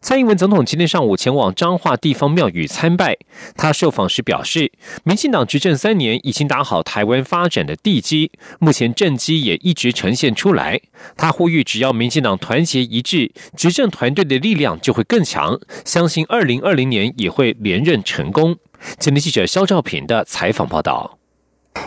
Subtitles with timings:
[0.00, 3.16] 蔡英文总统今天上午前往彰化地方庙宇参拜。
[3.56, 4.72] 他受访时表示，
[5.04, 10.80] 民进党执政三年已经打好台湾发展的地基，目前政绩也一直呈现出来。
[11.16, 18.56] 他呼吁，只要民进党团结一致，执政团队的力量就会更强，相信二零二零年也会连任成功。
[18.98, 21.17] 前天记者肖兆平的采访报道。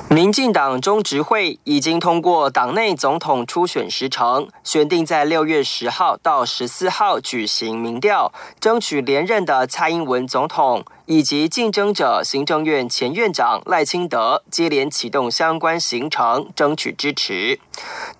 [0.10, 10.84] 民进党中执会已经通过党内总统初选时程，选定在六月十号到十四号举行民调，争取连任的蔡英文总统。
[11.08, 17.60] 以及竞争者行政院前院长赖清德接连启动相关行程，争取支持。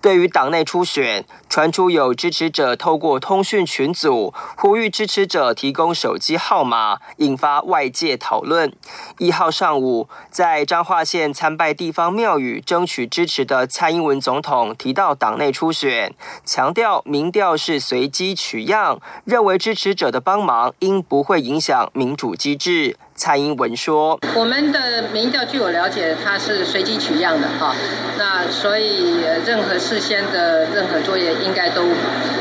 [0.00, 8.72] 对于党内初选，传出有支持者透过通讯群组呼吁支持者提供手机号码，引发外界讨论。
[9.18, 22.96] 一号上午，在彰化县参拜地方庙宇争取支持的蔡英文总统提到党内初选，强调民调是随机取样，认为支持者的帮忙应不会影响民主机制。
[23.14, 27.76] 蔡英文说：“我们的民调据我了解，它是随机取样的哈，
[28.16, 31.82] 那所以任何事先的任何作业应该都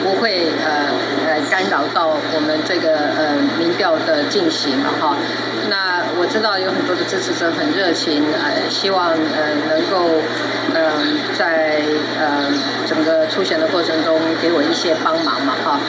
[0.03, 0.91] 不会呃
[1.25, 5.15] 呃干扰到我们这个呃民调的进行了哈。
[5.69, 10.21] 那我知道有很多的支持者很热情，呃，希望呃能够。”
[10.73, 11.81] 嗯，在
[12.17, 12.47] 呃
[12.87, 15.79] 整个初选的过程中，给我一些帮忙嘛，哈，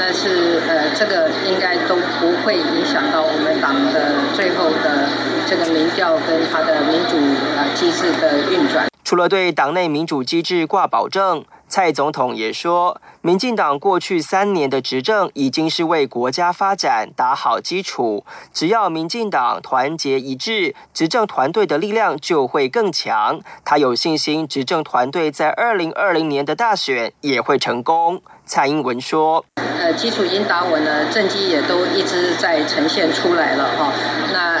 [0.00, 5.06] 但是呃这个应该都不会影响到我们党的最后的
[5.46, 7.16] 这个民调跟它的民主
[7.56, 8.91] 呃机制的运转。
[9.12, 11.44] 除了对党内民主机制挂保证。
[11.68, 18.24] 蔡总统也说，民进党过去三年的执政已经是为国家发展打好基础。
[18.54, 23.38] 只要民进党团结一致，执政团队的力量就会更强。
[23.66, 28.22] 他有信心，执政团队在二零二零年的大选也会成功。
[28.46, 29.44] 蔡英文说
[29.78, 33.92] ：“呃，基础已经打稳了，政绩也都一直在呈现出来了哈。
[34.32, 34.51] 那，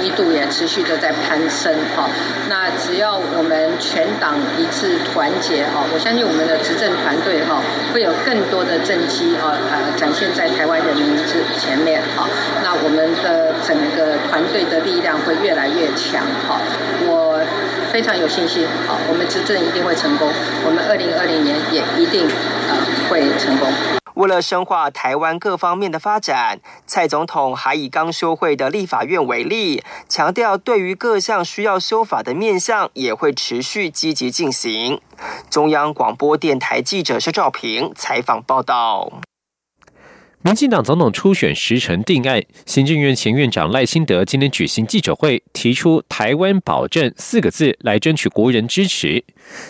[0.00, 2.08] 满意度也持续的在攀升哈。
[2.48, 7.60] 那只要我们全党一致团结哈，我相信我们的执政团队哈
[7.92, 12.26] 会有更多的政绩啊呃展现在台湾人民之前面哈。
[12.64, 16.56] 那我们的整个团队的力量会越来越强哈。
[17.04, 17.44] 我。”
[17.90, 20.30] 非常有信心，好，我们执政一定会成功。
[20.64, 22.24] 我们二零二零年也一定
[22.68, 22.76] 呃
[23.08, 23.99] 会成功。
[24.20, 35.00] 为了深化台湾各方面的发展，蔡总统还以刚修会的立法院为例，强调对于各项需要修法的面向，也会持续积极进行。
[35.48, 39.10] 中央广播电台记者施兆平采访报道。
[40.42, 49.22] 民进党总统初选时程定案，行政院前院长赖清德今天举行记者会，提出“台湾保证”四个字来争取国人支持。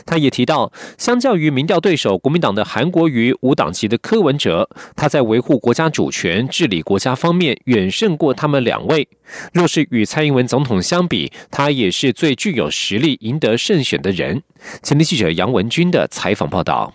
[0.06, 9.08] 他也提到，相较于民调对手国民党的韩国瑜、无党籍的柯文哲，他在维护国家主权、治理国家方面远胜过他们两位。
[9.52, 14.44] 若是与蔡英文总统相比，他也是最具有实力赢得胜选的人。
[14.84, 16.94] 前天记者杨文军的采访报道。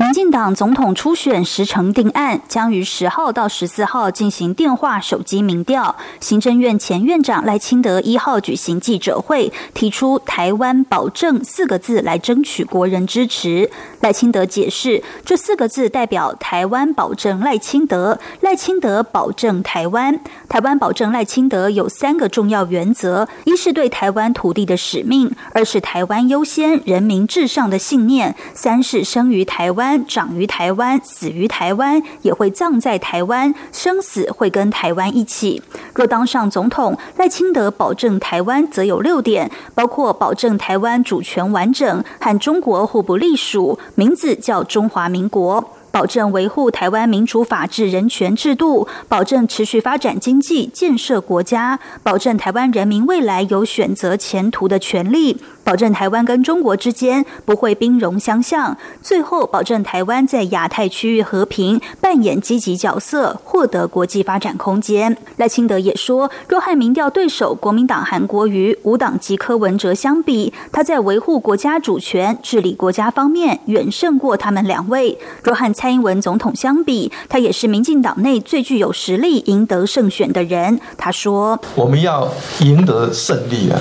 [0.00, 5.96] 民进党总统初选时程定案，将于十号到十四号进行电话、手机民调。
[6.20, 13.68] 行政院前院长赖清德一号举行记者会，提出“台湾保证”四个字来争取国人支持。
[14.00, 20.20] 赖清德解释，这四个字代表台湾保证赖清德，赖清德保证台湾。
[20.48, 29.87] 台湾保证赖清德有三个重要原则：一是对台湾土地的使命；二是台湾优先、人民至上的信念；三是生于台湾。
[29.96, 35.62] 长于台湾，死于台湾，也会葬在台湾，生死会跟台湾一起。
[35.94, 45.72] 若当上总统，赖清德保证台湾，则有六点，包括保证台湾主权完整，和中国互不隶属，名字叫中华民国。
[45.90, 65.14] 保证维护台湾民主法治人权制度，保证持续发展经济、建设国家，保证台湾人民未来有选择前途的权利，保证台湾跟中国之间不会兵戎相向，最后保证台湾在亚太区域和平扮演积极角色，获得国际发展空间。
[65.36, 75.18] 赖清德也说，若和民调对手国民党韩国瑜、无党籍柯文哲相比，他在维护国家主权、治理国家方面远胜过他们两位。
[75.42, 80.80] 若和蔡英文总统相比，他也是民进党内最具有实力赢得胜选的人。
[80.96, 82.26] 他说：“我们要
[82.60, 83.78] 赢得胜利啊，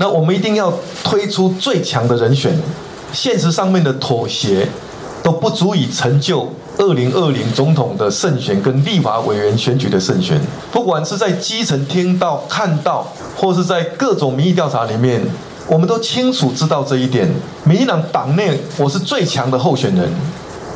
[0.00, 0.72] 那我们一定要
[1.04, 2.58] 推出最强的人选。
[3.12, 4.66] 现实上面的妥协
[5.22, 6.48] 都不足以成就
[6.78, 10.40] 二零二零总统的胜选跟立法委员选举的胜选。
[10.72, 13.06] 不管是在基层听到、看到，
[13.36, 15.20] 或是在各种民意调查里面，
[15.66, 17.28] 我们都清楚知道这一点。
[17.64, 20.10] 民进党党内，我是最强的候选人。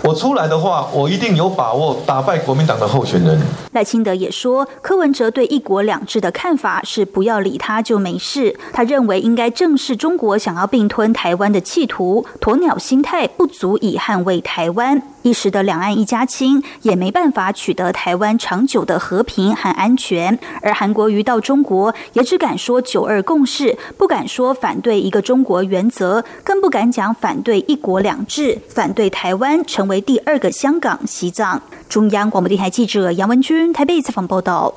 [0.03, 3.41] 我出来的话，我一定有把握打败国民党的候选人。
[3.75, 8.57] 赖清德也说，柯文哲对一国两制的看法是不要理他就没事。
[8.73, 15.03] 他认为应该正视中国想要并吞台湾的企图，鸵鸟心态不足以捍卫台湾。
[15.23, 20.39] 一时的两岸一家亲，也没办法取得台湾长久的和平和安全。
[20.61, 31.61] 而韩国瑜到中国，也只敢说九二共识，不敢说反对一个中国原则，更不敢讲反对一国两制，反对台湾成为第二个香港、西藏。
[31.89, 34.75] 中央广播电台记者杨文君台北采访报道。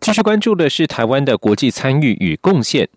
[0.00, 2.88] 继续关注的是台湾的国际参与与贡献。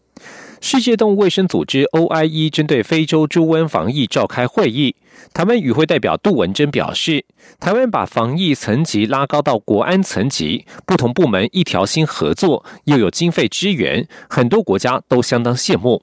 [0.61, 4.95] 世界动物卫生组织 OIE 针对非洲猪瘟防疫召开会议，
[5.33, 7.25] 台湾与会代表杜文珍表示，
[7.59, 16.01] 台湾把防疫层级拉高到国安层级，不同部门一条心合作，又有经费支援，很多国家都相当羡慕。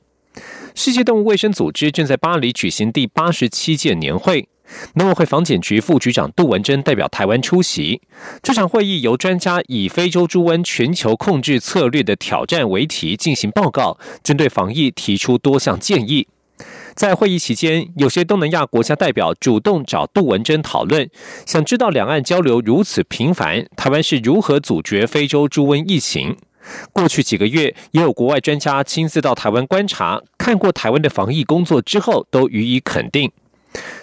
[0.74, 4.46] 世界动物卫生组织正在巴黎举行第八十七届年会。
[4.94, 8.00] 农委会防检局副局长杜文珍代表台湾出席
[8.42, 16.28] 这场会议，由专家以“非洲猪瘟全球控制策略的挑战”为题进行报告，针对防疫提出多项建议。
[16.94, 21.08] 在会议期间，有些东南亚国家代表主动找杜文珍讨论，
[21.46, 26.36] 想知道两岸交流如此频繁，台湾是如何阻绝非洲猪瘟疫情。
[26.92, 33.32] 过去几个月，也有国外专家亲自到台湾观察，看过台湾的防疫工作之后，都予以肯定。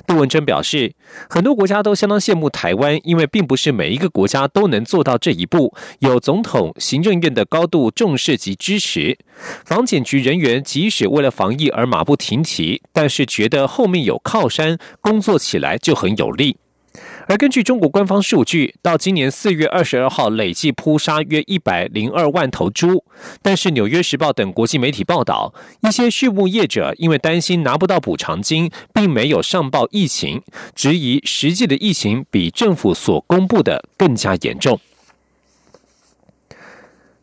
[0.05, 0.93] 杜文珍表示，
[1.29, 5.73] 很多国家都相当羡慕台湾，因为并不是每一个国家都能做到这一步。
[5.99, 9.17] 有总统、行政院的高度重视及支持，
[9.65, 16.57] 防检局人员即使为了防疫而马不停蹄，但是觉得后面有靠山，工作起来就很有力。
[17.29, 23.03] 而根据中国官方数据，到今年四月二十二号，累计扑杀约一百零二万头猪。
[23.41, 30.41] 但是，《纽约时报》等国际媒体报道，一些畜牧业者因为担心拿不到补偿金，并没有上报疫情，
[30.73, 34.79] 质疑实际的疫情比政府所公布的更加严重。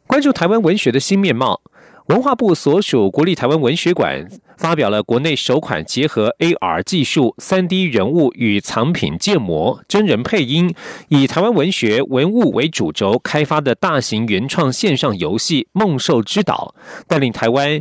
[0.07, 1.63] 关注台湾文学的新面貌。
[2.09, 4.29] 文化部所属国立台湾文学馆
[4.59, 10.75] 发表了国内首款结合 AR 技术、三 D 人物与藏品建模、真人配音，
[11.09, 16.75] 以台湾文学文物为主轴开发的大型原创线上游戏《梦兽之岛》，
[17.09, 17.81] 带领台湾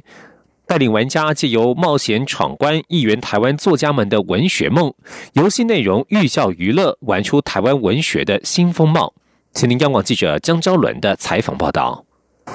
[0.66, 4.94] 带领玩家借由冒险闯关，一圆台湾作家们的文学梦。
[5.34, 9.14] 游戏内容寓教于乐，玩出台湾文学的新风貌。
[9.52, 12.06] 请听央广记者江昭伦的采访报道。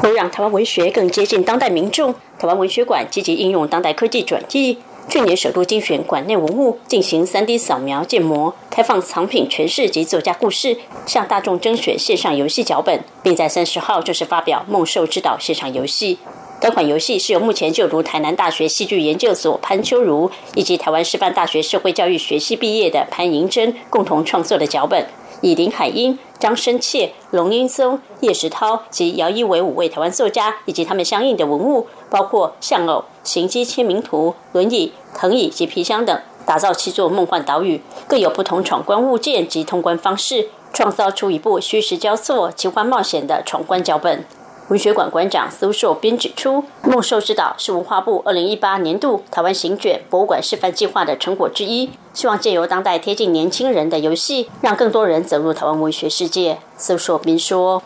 [0.02, 10.76] 为让台湾文学更接近当代民众，台湾文学馆积极应用当代科技转译，去年首度精选馆内文物进行三 D 扫描建模，开放藏品诠释及作家故事，
[11.06, 16.18] 向大众征选线上游戏脚本，并在三十号正式发表《梦兽之岛》线上游戏。
[16.60, 25.06] 该款游戏是由目前就读台南大学戏剧研究所潘秋如以及台湾师范大学社会教育学系毕业的潘银珍共同创作的脚本。
[25.40, 44.24] 以林海音、张生切、龙英松、叶石涛及姚一为五位台湾作家，以及他们相应的文物，包括象偶、行机签名图、轮椅、藤椅及皮箱等，打造七座梦幻岛屿，各有不同闯关物件及通关方式，创造出一部虚实交错、奇幻冒险的闯关脚本。
[44.68, 56.58] 文学馆馆长苏硕斌指出，《梦兽之岛》是文化部二零一八年度台湾行卷博物馆示范计划的成果之一，希望借由当代贴近年轻人的游戏，让更多人走入台湾文学世界。
[56.76, 57.82] 苏硕斌说：“，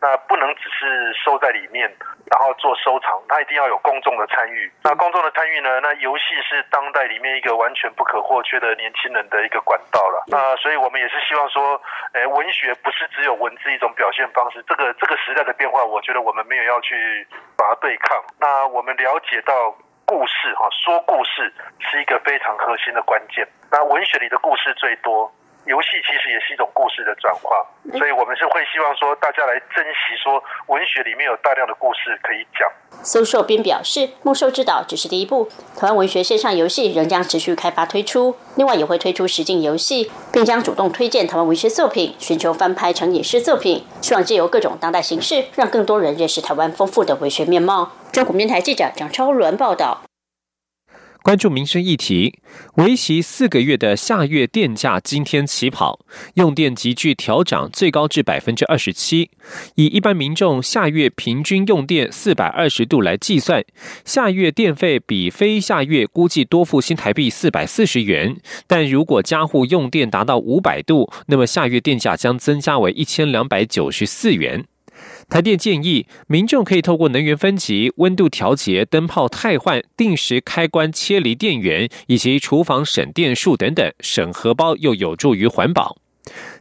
[0.00, 1.90] 那不能只是收在里面。”
[2.30, 4.70] 然后做收藏，它一定要有公众的参与。
[4.84, 5.80] 那公众的参与呢？
[5.80, 10.22] 那游戏是当代里面一个完全不可或缺的年轻人的一个管道了。
[10.28, 14.62] 那所以我们也是希望说，诶，文学不是只有文字一种表现方式。
[14.68, 17.26] 这个这个时代的变化，我觉得我们没有要去
[17.56, 18.22] 把它对抗。
[18.38, 19.74] 那我们了解到
[20.06, 23.44] 故事哈，说故事是一个非常核心的关键。
[23.72, 25.32] 那文学里的故事最多。
[25.66, 27.50] 游戏其实也是一种故事的转化，
[27.98, 32.68] 所以我们是会希望说大家来珍惜，说文学里面有大量的故事可以讲。
[33.02, 47.92] 苏硕斌表示，《梦兽之岛》只是第一步，台湾文学线上游戏仍将持续开发推出，另外也会推出实境游戏，并将主动推荐台湾文学作品，寻求翻拍成影视作品，希望借由各种当代形式，让更多人认识台湾丰富的文学面貌。
[48.12, 50.02] 中国电台记者蒋超伦报道。
[51.22, 52.38] 关注民生议题，
[52.76, 56.00] 为期四个月的下月电价今天起跑，
[56.34, 59.30] 用电急剧调涨，最高至百分之二十七。
[59.74, 63.62] 以一般民众下月平均用电四百二十度来计算，
[64.04, 68.36] 下月电费比非下月估计多付新台币四百四十元。
[68.66, 74.64] 但如果家户用电达到五百度，那么下月电价将增加为一千两百九十四元。
[75.30, 85.96] 台电建议民众可以透过能源分级、温度调节、灯泡汰换、定时开关切离电源以及厨房省电数等等，省荷包又有助于环保。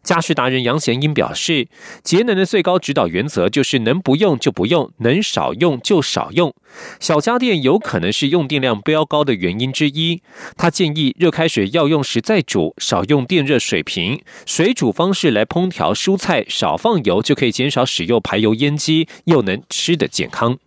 [0.02, 1.68] 家事达人杨贤英表示，
[2.04, 6.54] 节能的最高指导原则就是能不用就不用，能少用就少用。
[7.00, 10.22] 小家电有可能是用电量飙高的原因之一。
[10.56, 20.58] 他建议热开水要用时再煮，少用电热水瓶，水煮方式来烹调蔬菜，少放油就可以减少使用排油烟机，又能吃得健康。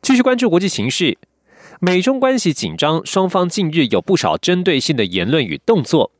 [0.00, 1.18] 继续关注国际形势，
[1.80, 6.10] 美中关系紧张，双方近日有不少针对性的言论与动作。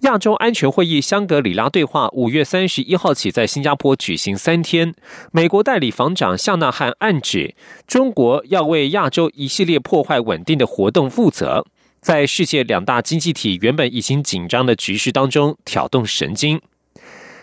[0.00, 4.92] 亚洲安全会议香格里拉对话五月三十一号起在新加坡举行三天。
[5.32, 7.54] 美国代理防长夏纳汉暗指，
[7.86, 11.64] 中国要为亚洲一系列破坏稳定的活动负责，
[12.00, 16.60] 在世界两大经济体原本已经紧张的局势当中挑动神经。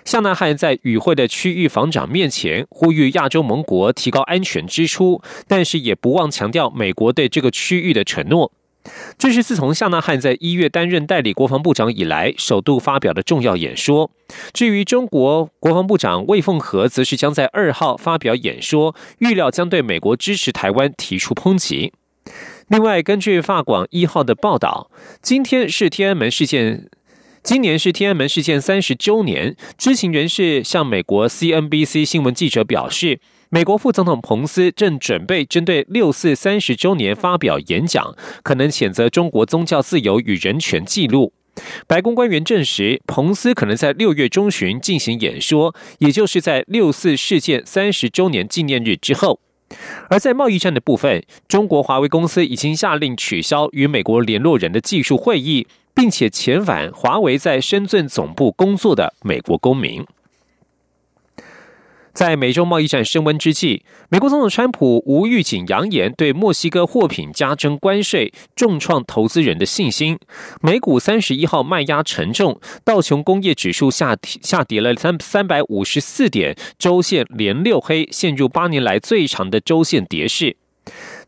[0.03, 8.51] 夏纳汉在与会的区域防长面前呼吁亚洲盟国提高安全支出，但是也不忘强调美国对这个区域的承诺。
[9.17, 14.09] 这是自从夏纳汉在一月担任代理国防部长以来，首度发表的重要演说。
[14.53, 21.93] 至于中国国防部长魏凤和，则是将在二号发表演说，预料将对美国支持台湾提出抨击。
[22.69, 24.89] 另外，根据法广一号的报道，
[25.21, 26.89] 今天是天安门事件，
[27.43, 29.55] 今年是天安门事件三十周年。
[29.77, 33.19] 知情人士向美国 CNBC 新闻记者表示。
[33.53, 41.33] 美国副总统彭斯正准备针对六四三十周年发表演讲，可能谴责中国宗教自由与人权记录。
[41.85, 49.41] 白宫官员证实，彭斯可能在六月中旬进行演说，也就是在六四事件三十周年纪念日之后。
[50.09, 60.05] 而在贸易战的部分，中国华为公司已经下令取消与美国联络人的技术会议，并且遣返华为在深圳总部工作的美国公民。
[62.13, 70.17] 在美洲贸易战升温之际，美国总统川普无预警扬言对墨西哥货品加征关税，重创投资人的信心。
[70.61, 80.57] 美股三十一号卖压沉重，道琼工业指数下下跌了三三百五十四点，周线连六黑，陷入八年来最长的周线跌势。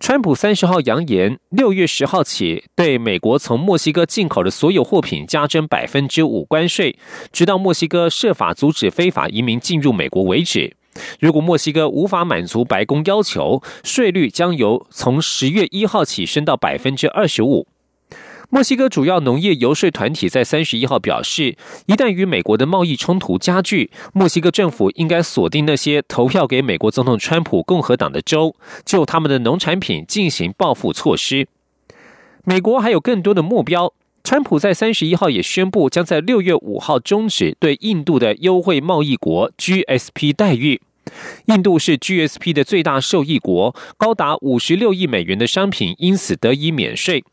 [0.06, 7.00] 川普三十号扬言，六月十号起对美国从墨西哥进口的所有货品加征百分之五关税，
[7.32, 10.76] 直到墨西哥设法阻止非法移民进入美国为止。
[11.22, 17.66] 如果墨西哥无法满足白宫要求，税率将由从十月一号起升到百分之二十五。
[18.50, 21.56] 墨西哥主要农业游说团体在三十一号表示，
[21.88, 31.48] 一旦与美国的贸易冲突加剧，墨西哥政府应该锁定那些投票给美国总统川普共和党的州，就他们的农产品进行报复措施。
[32.44, 40.82] 美国还有更多的目标，川普在三十一号也宣布，将在六月五号终止对印度的优惠贸易国 GSP 待遇。
[41.46, 47.24] 印度是 GSP 的最大受益国，高达五十六亿美元的商品因此得以免税。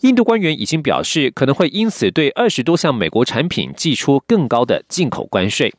[0.00, 5.74] 印度官员已经表示，可能会因此对二十多项美国产品寄出更高的进口关税。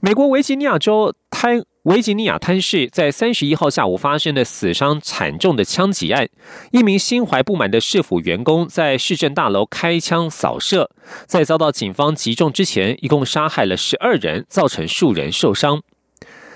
[0.00, 6.28] 美国维吉尼亚州滩维吉尼亚滩市在三十一号下午发生的死伤惨重的枪击案，
[6.72, 10.90] 一名心怀不满的市府员工在市政大楼开枪扫射，
[11.26, 15.82] 在遭到警方击中之前，一共杀害了十二人，造成数人受伤。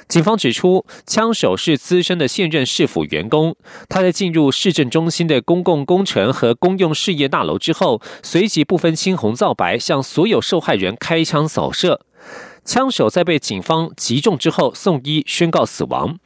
[0.09, 3.55] 警方指出，枪手是资深的现任市府员工。
[3.91, 12.01] 他在进入市政中心的公共工程和公用事业大楼之后，随即不分青红皂白向所有受害人开枪扫射。
[12.65, 16.19] 枪手在被警方击中之后送医，宣告死亡。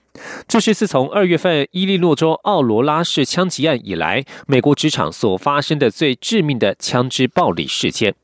[0.46, 8.14] 这是自从二月份伊利诺州奥罗拉市枪击案以来，美国职场所发生的最致命的枪支暴力事件。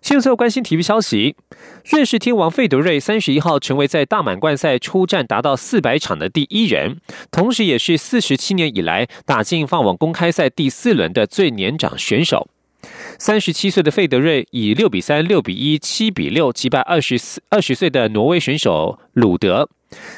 [0.00, 1.36] 现在关心体育消息，
[1.84, 6.98] 瑞士天王费德瑞三十一号成为在大满贯赛出战达到四百场的第一人，
[7.30, 12.48] 同时也是四十七年以来打进法网公开赛第四轮的最年长选手。
[13.18, 19.68] 三十七岁的费德瑞以六比三、六比一、七比六击败二十四二十岁的挪威选手鲁德。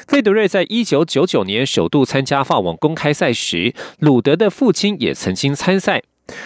[0.07, 6.03] 费德瑞在一九九九年首度参加法网公开赛时，鲁德的父亲也曾经参赛。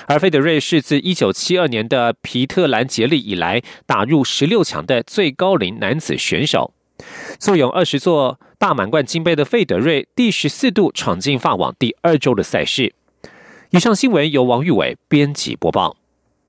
[0.08, 6.74] 而费德瑞是自一九七二年的皮特兰杰利以来打入十六强的最高龄男子选手。
[7.40, 12.94] 坐拥二十座大满贯金杯的费德瑞，第十四度闯进法网第二周的赛事。
[13.72, 15.98] 以上新闻由王玉伟编辑播报。